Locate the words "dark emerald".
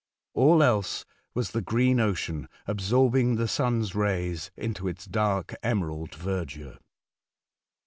5.05-6.15